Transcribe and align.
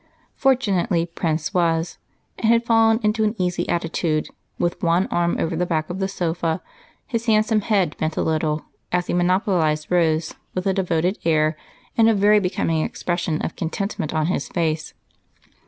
Fortunately 0.33 1.05
Prince 1.05 1.53
was, 1.53 1.99
and 2.39 2.49
had 2.51 2.65
fallen 2.65 2.99
into 3.03 3.23
an 3.23 3.35
easy 3.37 3.69
attitude, 3.69 4.29
with 4.57 4.81
one 4.81 5.05
arm 5.11 5.35
over 5.37 5.55
the 5.55 5.63
back 5.63 5.91
of 5.91 5.99
the 5.99 6.07
sofa, 6.07 6.59
his 7.05 7.27
handsome 7.27 7.61
head 7.61 7.95
bent 7.99 8.17
a 8.17 8.23
little, 8.23 8.65
as 8.91 9.05
he 9.05 9.13
monopolized 9.13 9.91
Rose, 9.91 10.33
with 10.55 10.65
a 10.65 10.73
devoted 10.73 11.19
air 11.23 11.55
and 11.95 12.09
a 12.09 12.15
very 12.15 12.39
becoming 12.39 12.83
expression 12.83 13.43
of 13.43 13.55
contentment 13.55 14.11
on 14.11 14.25
his 14.25 14.47
face. 14.47 14.95